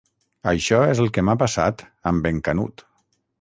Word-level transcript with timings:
Això 0.51 0.79
és 0.93 1.01
el 1.03 1.11
que 1.17 1.25
m'ha 1.27 1.35
passat 1.43 1.85
amb 2.13 2.31
en 2.31 2.41
Canut. 2.49 2.85